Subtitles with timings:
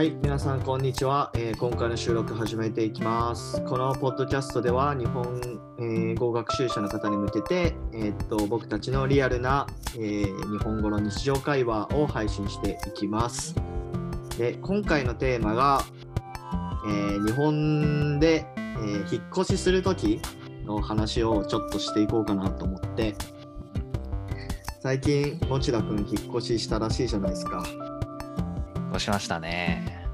[0.00, 3.62] はい、皆さんこんにちは、えー今回の収録始めていきます。
[3.66, 5.26] このポッドキャストでは日本、
[5.78, 9.66] えー語学習者の方に向けて、えーっと僕たちのリアルな、
[9.96, 13.54] えー日本語の日常会話を配信していきます。
[14.38, 15.82] で今回のテーマが、
[16.86, 20.22] えー日本で、えー引っ越しする時
[20.64, 23.14] の話をちょっとしていこうかなと思って
[24.80, 27.89] 最近持田君引っ越ししたらしいじゃないですか。
[28.90, 30.06] 押しましたね。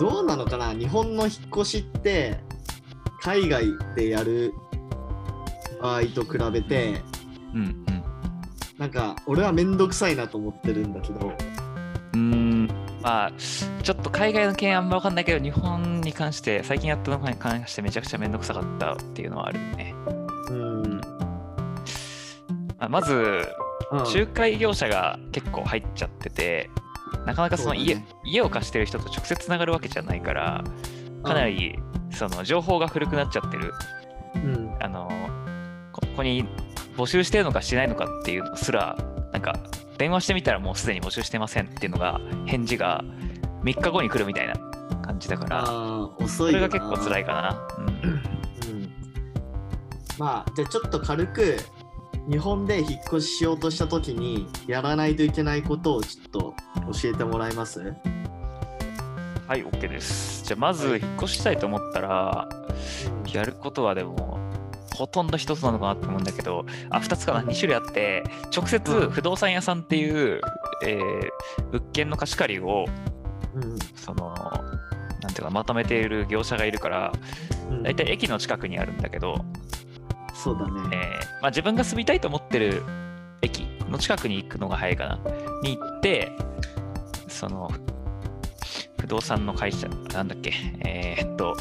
[0.00, 2.40] どうなのかな日本の引っ越しって
[3.20, 4.52] 海外でやる
[5.80, 7.02] 場合と比べて
[7.54, 7.84] うんうん。
[8.78, 11.28] なんか俺はめんどくさいなと思ってるんだけど
[12.14, 12.68] うーん、
[13.02, 13.32] まあ、
[13.82, 19.94] ちょっと海外の件あんま分かんないけど、日本に関して、最近やったのに関してめちゃくちゃめんどくさかったっていうのはあるね。
[20.50, 21.00] うん、
[22.78, 23.46] まあまず、うん
[23.92, 26.70] 仲介業者が結構入っちゃってて、
[27.26, 28.06] なかなかその家,、ね。
[28.24, 30.64] 家を貸してる人と直接つながるわけじゃないから、
[31.22, 31.78] かなり
[32.10, 33.72] その情報が古くなっちゃってる。
[34.34, 34.76] うん。
[34.80, 35.08] あの
[35.92, 36.44] こここに
[36.96, 38.96] 募集してるのかしないのかっていうのすら
[39.32, 39.58] なんか
[39.98, 43.04] 電話してみたらもうすでに募集してませんっていうのが返事が
[43.62, 44.54] 3日後に来るみたいな
[45.02, 45.70] 感じだから
[46.18, 48.92] 遅そいよなれが結構辛いかな、うん、うん、
[50.18, 51.56] まあじゃあちょっと軽く
[52.28, 56.54] 日本で引っ越ししようとした時にやらないといけないことをちょっと
[57.00, 57.80] 教えてもらえます？
[57.80, 60.44] はい OK です。
[60.44, 61.00] じゃあまずはい。
[61.00, 62.48] 引っ越したいと思ったら
[63.32, 64.38] やることはでも
[64.94, 67.42] ほとんど一つなのかなと思うんだけどあ2つかな。
[67.42, 68.22] 2種類あって
[68.56, 69.10] 直接うん。
[69.10, 70.40] 不動産屋さんっていう、
[70.84, 71.30] えー
[71.72, 72.84] 物件の貸し借りを
[73.54, 73.78] うん。
[73.96, 74.32] その
[75.22, 77.12] なんていうかまとめている業者がいるから
[77.68, 77.82] うん。
[77.82, 79.44] 大体駅の近くにあるんだけど、
[80.42, 82.82] そうだね、えーまあ、自分が住みたいと思ってる
[83.42, 85.18] 駅の近くに行くのが早いかな。
[85.62, 86.32] に行って
[87.28, 87.70] その
[89.00, 90.52] 不動産の会社なんだっけ
[90.84, 91.56] えーっと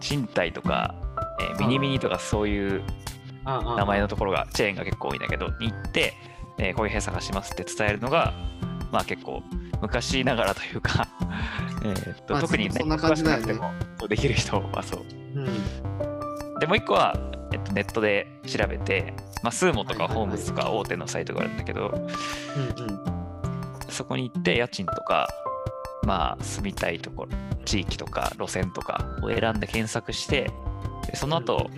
[0.00, 0.94] 賃貸とか、
[1.40, 2.82] えーミニミニとかそういう
[3.44, 6.14] 名前のところがチェーンが結構多いんだけどに行って、
[6.58, 8.32] えーこういう部屋探しますって伝えるのが
[8.92, 9.42] まあ結構
[9.80, 11.08] 昔ながらというか
[11.84, 13.72] えーっと、まあ特にね詳しくなくても
[14.08, 15.00] できる人はそう。
[15.34, 16.58] うん。
[16.58, 17.14] でもう一個は、
[17.52, 22.08] えっと、ネットで調べて、まあ、スーモとかホームズとか大手のサイトがあるんだけど、
[23.88, 25.28] そこに行って家賃とか、
[26.04, 27.30] まあ、住みたいところ、
[27.64, 30.50] 地域とか路線とかを選んで検索して、
[31.06, 31.70] でその後、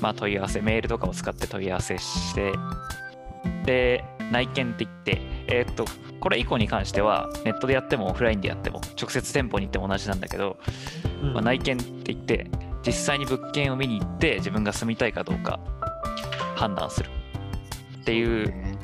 [0.00, 2.52] まあ、問い合わせ、メールとかを使って問い合わせして、
[3.64, 5.84] で、内見って言って、えーっと、
[6.20, 10.58] これ以降に関しては、ネットでやってもオフラインでやっても、直接店舗に行っても同じなんだけど、
[11.22, 11.34] うん。
[11.34, 12.50] まあ、内見って言って
[12.86, 15.60] 実際に物件を見に行って自分が住みたいかどうか
[16.56, 17.10] 判断する。
[18.00, 18.78] っていうね。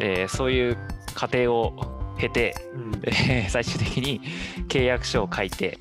[0.00, 0.78] えーそういう
[1.14, 3.00] 過程を経て、うん。
[3.04, 4.20] えー最終的に
[4.68, 5.78] 契約書を書いて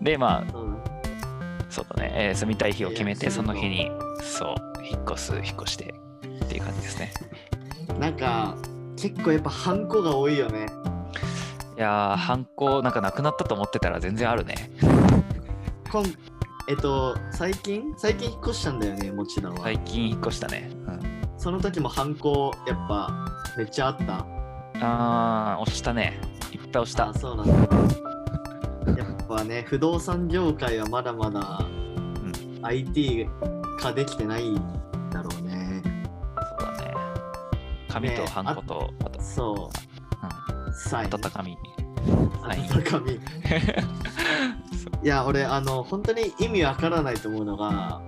[0.00, 0.64] でまあそう
[1.70, 3.90] そうだね、えー住みたい日を決めてその日に
[4.22, 4.54] そう
[4.84, 5.94] 引っ越す引っ越して
[6.44, 7.12] っていう感じですね。
[7.98, 8.56] なんか
[8.96, 10.66] 結構やっぱハンコが多いよね。
[11.76, 14.70] いやーハンコなんかなくなったと思ってたら全然あるね
[15.94, 16.06] こん
[16.66, 17.94] えっと最近？
[17.96, 21.00] 最近引っ越したんだよね持田は、最近引っ越したね、うん、
[21.38, 24.26] その時もハンコやっぱめっちゃあった？
[24.80, 26.20] あー押したね。
[26.50, 27.10] いっぱい押した。
[27.10, 27.52] あそうなんだ。
[28.98, 31.64] やっぱね不動産業界はまだまだ
[32.62, 33.28] IT
[33.78, 34.56] 化できてないん
[35.12, 35.80] だろうね。
[35.84, 35.90] そ
[36.66, 36.94] うだね。
[37.88, 40.66] 紙とねハンコと、あと、そう。
[40.66, 41.14] うん、サイン。
[41.14, 41.56] 温かみ。
[42.42, 43.20] 温かみ
[45.02, 48.00] いや俺あの本当に意味わからないと思うのが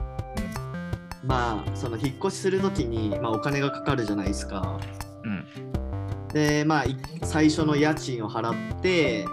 [1.25, 4.81] まあその引っ越しするときに、まあ、お金がかかるじゃないですか。
[5.25, 5.45] うん。
[6.33, 9.27] でまあい最初の家賃を払って、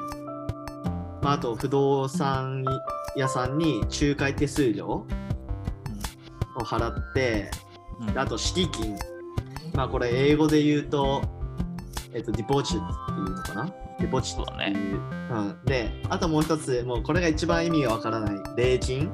[1.22, 2.66] まあ、あと不動産
[3.16, 5.06] 屋さんに仲介手数料を
[6.60, 7.52] 払って
[8.00, 8.18] うん。
[8.18, 8.98] あと敷金。
[9.74, 11.22] まあこれ英語で言うと
[12.14, 13.66] えっとディポジットっていうのかな？
[14.00, 15.02] ディポジットっていう。
[15.32, 19.12] うん、であともう一つもうこれが一番意味がわからない礼金、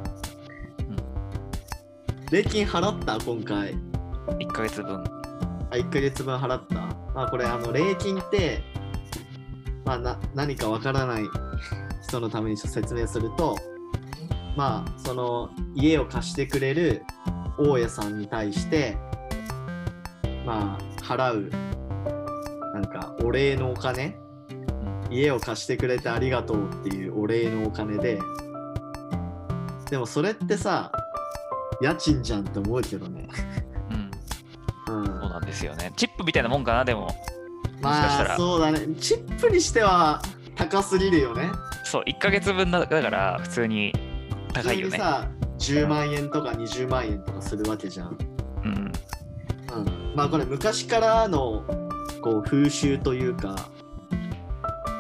[2.32, 3.76] 礼金払った今回。
[4.28, 5.04] 1ヶ月分。
[5.72, 6.76] あ1ヶ月分払った。
[6.76, 8.62] まあこれあの礼金って、
[9.86, 11.24] まあ、な何かわからない
[12.08, 13.58] 人のために説明すると、
[14.56, 17.02] まあその家を貸してくれる
[17.58, 18.98] 大家さんに対して、
[20.46, 21.52] まあ払う
[23.24, 24.18] お礼のお金、
[25.10, 28.20] 家を貸してくれてありがとうっていうお礼のお金で、
[29.90, 30.92] でもそれってさ、
[31.82, 33.28] 家賃じゃんって思うけどね。
[34.88, 34.96] うん。
[34.96, 35.06] うん。
[35.06, 35.92] そうなんですよね。
[35.96, 37.10] チップみたいなもんかなでも。
[37.82, 38.82] まあそうだね。
[39.00, 40.22] チップにしては
[40.56, 41.50] 高すぎるよね。
[41.86, 43.94] そう1ヶ月分だだから普通に
[44.54, 44.98] 高いよね。
[44.98, 45.28] さ
[45.58, 48.18] 10万円とか20万円とかするわけじゃん、
[48.64, 48.92] うん。
[49.74, 51.89] うん、まあこれ昔からの
[52.22, 53.56] こう風習というか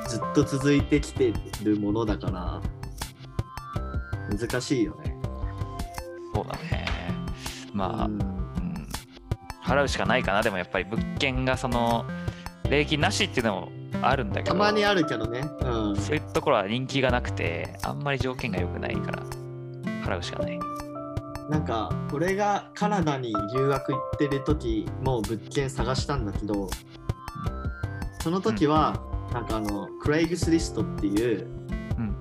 [0.07, 1.33] ずっと続いてきて
[1.63, 2.61] るものだから
[4.29, 5.15] 難しいよね。
[6.33, 6.85] そうだね。
[7.73, 8.13] まあ、うん。
[8.13, 8.87] うん。
[9.63, 10.41] 払うしかないかな。
[10.41, 12.05] でもやっぱり物件がその
[12.69, 13.71] 礼金なしっていうのも
[14.01, 15.41] あるんだけどたまにあるけどね。
[15.61, 15.95] うん。
[15.95, 19.23] そういうところは人気がなくてあんまり条件が良くないから
[20.03, 20.59] 払うしかない。
[21.49, 26.69] なんか俺がカナダに留学行ってる時も物件探したんだけど
[28.21, 29.01] その時は
[29.33, 31.47] なんかあのクレイグスリストっていう
[31.97, 32.15] うん。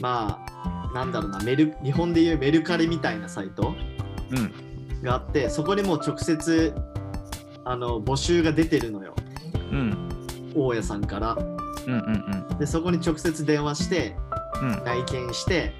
[0.00, 3.74] まあなんだろうなメル日本でいうメルカリみたいなサイト
[4.30, 5.02] うん。
[5.02, 6.74] があってそこにもう直接
[7.64, 9.14] あの募集が出てるのよ。
[9.72, 10.08] うん。
[10.54, 11.34] 大家さんから。
[11.34, 14.16] うんうんでそこに直接電話して
[14.62, 14.72] うん。
[14.72, 15.74] うん内見して、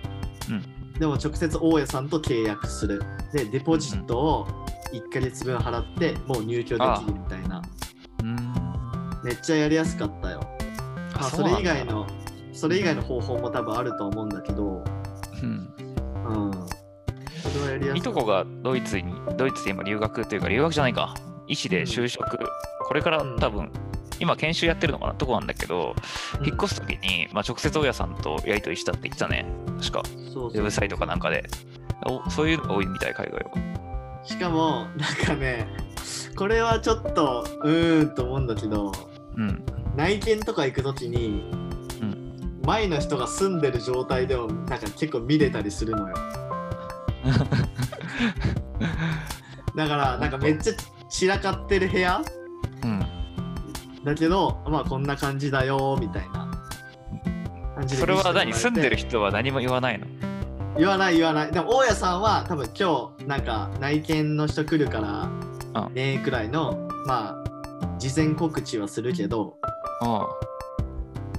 [0.51, 0.93] うん。
[0.99, 3.03] でも直接大家さんと契約する。
[3.33, 4.47] でデポジットを
[4.93, 7.45] 1ヶ月分払ってもう入居できるみたいな。
[7.46, 7.46] うん
[9.27, 10.41] めっちゃやりやすかったよ、
[11.15, 12.07] まあ、それ以外の
[12.53, 14.85] それ以外の方法も多分あると思うんだけど。
[15.43, 15.75] うん。
[16.27, 16.53] うん。
[16.53, 17.97] それはやりやすかった。
[17.97, 21.15] いとこがドイツにドイツで今留学というか留学じゃないか。
[21.49, 22.39] 医師で就職、
[22.87, 23.71] これから多分
[24.21, 25.95] 今研修やってるのかなとこなんだけど、
[26.45, 29.45] 引っ越す時に、まあ、直接大家さんとやり取りしたって言ってたね。
[29.81, 30.03] 確か。
[30.07, 30.49] そうそう。
[30.49, 31.45] ウェブサイトかなんかで。
[32.07, 33.51] おそういうの多いみたい海外は。
[34.25, 35.69] しかもなんかね
[36.37, 38.93] これはちょっとうーんと思うんだけど
[39.37, 39.65] うん。
[39.97, 41.51] 内見とか行く時に、
[42.01, 42.61] うん。
[42.65, 46.15] 前の人が住んでる状態でもなんか結構見れたりするのよ。
[49.77, 50.73] だからなんかめっちゃ
[51.09, 52.23] 散らかってる部屋？
[52.83, 53.07] うん。
[54.05, 56.51] だけどまあこんな感じだよみたいな。
[57.75, 58.53] 感じでそれは何？
[58.53, 60.07] 住んでる人は何も言わないの？
[60.79, 61.53] 言わない言わない。
[61.53, 65.01] でも大家さんは多分今日なんか内見の人来るか
[65.75, 65.95] らうん。
[65.95, 67.46] ねくらいのまあ
[67.99, 69.57] 事前告知はするけど
[70.03, 70.09] うん。
[70.09, 70.27] まあ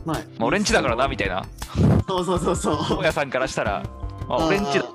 [0.06, 1.46] まあ俺んちだからなみたいな。
[2.08, 2.78] そうそうそうそう。
[3.00, 3.84] 大家さんからしたら、
[4.28, 4.86] まあ、俺んちだ。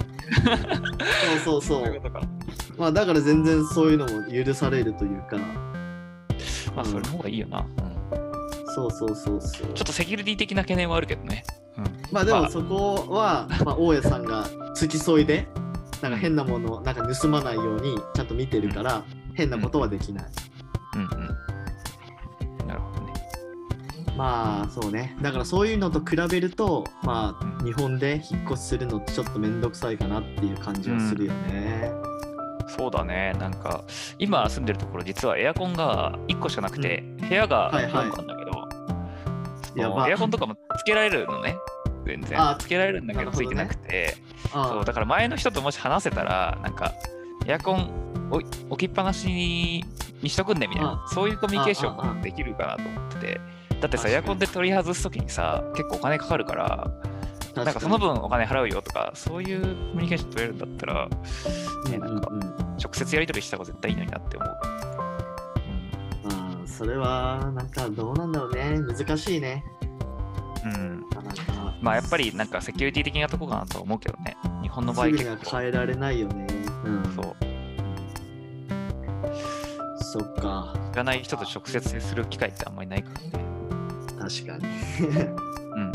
[1.45, 2.03] そうそうそう。
[2.79, 5.37] まあだから全然そういうのも許されるというか。
[6.75, 8.75] まあそれの方がいいよな、うん。
[8.75, 9.73] そうそうそうそう。
[9.75, 11.45] ちょっとセキュリティ的な懸念はあるけどね。
[11.77, 15.47] うん、まあでもそこは、まあ、大家さんが付き添いで
[16.01, 19.05] なんか変なものなんか盗まないようにちゃんと見てるから
[19.35, 20.27] 変なことはできない、
[20.97, 21.03] うん。
[21.03, 21.32] うん。
[24.23, 25.17] まあそうね。
[25.21, 31.91] だからそういうのと比べるとまあうん日本で引っ越しするのってちょっと面倒くさいかなっていう感じはするよね、
[32.69, 33.35] そうだね。
[33.39, 33.85] なんか、
[34.19, 38.07] 今住んでるところ、実はエアコンが1個しかなくて、部屋がはいはい。
[38.07, 38.53] 4個なんだけど、
[39.75, 40.03] そやば。
[40.03, 41.57] のエアコンとかもつけられるのね。
[42.07, 42.41] 全然。
[42.41, 42.57] あ。
[42.59, 44.17] つけられるんだけど、ついてなくて、
[44.53, 46.93] あそうだから前の人ともし話せたら、なんか、
[47.47, 47.91] エアコン
[48.31, 49.85] 置きっぱなしに
[50.29, 53.41] しとくんねみたいな、そういうコミュニケーションもできるかなと思ってて、
[53.83, 56.89] だってさ、エアコンで取り外すときにさ、結構お金かかるから、
[57.57, 61.09] あなんかその分お金払うよとか、そういうコミュニケーション取れるんだったら、
[61.91, 64.49] ね、なんかうんうんうん直接やり取りした方が絶対いいのになって思う。
[66.25, 69.65] まあそれはなんかどうなんだろうね難しいね
[70.65, 71.05] うん。
[71.81, 74.37] まあやっぱりなんかセキュリティ的なとこかなと思うけどね。
[74.63, 75.59] 日本の場合結構。
[75.59, 76.47] 変えられないよね
[76.85, 77.37] うんそう。
[80.01, 83.52] そっか知らない人と直接接する機会ってあんまりないからね。
[84.41, 84.73] 確かに
[85.77, 85.93] うん。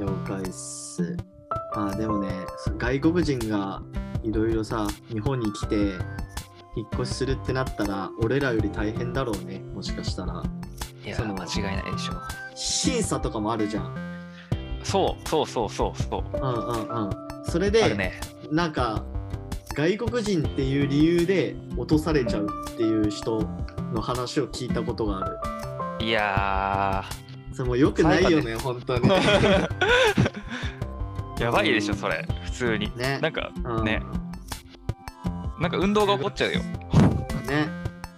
[0.00, 1.16] 了解っす
[1.74, 2.30] まあでもね
[2.78, 3.82] 外国人が
[4.22, 5.76] いろいろさ日本に来て
[6.76, 10.42] 引っ越しするってなったら俺らより大変だろうねもしかしたら
[11.04, 12.12] いや、その間違いないでしょ。
[12.54, 13.94] 審査とかもあるじゃん
[14.84, 16.36] そうそうそうそうそう。
[16.36, 17.10] うんうんうん
[17.44, 18.12] それあで、るね。
[18.52, 19.02] なんか
[19.74, 23.42] 外国人っていう理由で落とされちゃうっていう人
[23.92, 25.24] の話を聞いたことがあ
[25.98, 27.04] るいや
[27.52, 29.68] それもうよくないよね本当にー、
[31.42, 32.26] やばいでしょ、それ。
[32.44, 32.92] 普通に。
[32.96, 34.02] ねなんか、うんね
[35.60, 36.58] なんか運動が起こっちゃうよ。
[37.46, 37.68] ね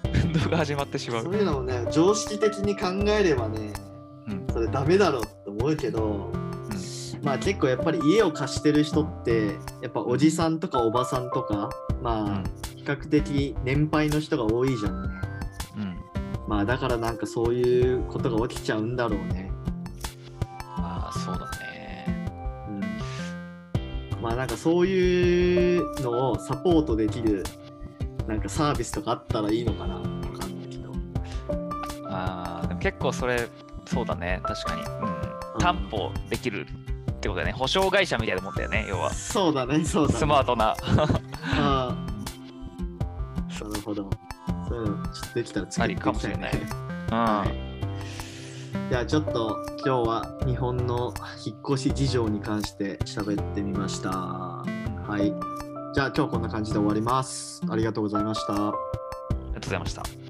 [0.24, 1.20] 運動が始まってしま。
[1.20, 3.72] そうういうのもね常識的に考えればね
[4.28, 4.46] うん。
[4.52, 6.32] それダメだろって思うけど、
[7.22, 11.68] まあ結構やっぱり家を貸してる人ってやっぱおじさんとかおばさんとか
[12.02, 15.33] まあ比較的年配の人が多いじゃんねうん。
[16.46, 19.50] まあだからなんかそういうことが起きちゃうんだろうね
[20.76, 22.28] まあ、そうだね。
[22.68, 27.44] うんまあなんかそういうのをサポートできる
[28.26, 30.08] なんかサービスとかあったらいいのかなわか
[30.46, 30.92] んないけど
[32.08, 33.48] あーでも結構それ、
[33.86, 34.82] そうだね、確かに。
[34.82, 37.52] うん、担保できるってことだよね。
[37.52, 39.12] 保証会社みたいなもんだよね、要は。
[39.12, 40.18] そうだね、そうだね。
[40.18, 40.74] スマートな。
[45.14, 46.52] ちょっとできたら作っていきたいありかもしれない。
[47.10, 47.74] はい
[48.90, 51.14] じゃあちょっと今日は日本の
[51.46, 54.10] 引っ越し事情に関して喋ってみました。
[54.10, 54.64] は
[55.18, 55.32] い。
[55.94, 57.62] じゃあ今日こんな感じで終わります。
[57.70, 58.52] ありがとうございました。
[58.52, 60.23] ありがとうございました。